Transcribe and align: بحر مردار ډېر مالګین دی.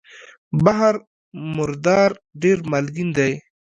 بحر 0.63 0.95
مردار 1.57 2.11
ډېر 2.41 2.57
مالګین 2.71 3.09
دی. 3.17 3.33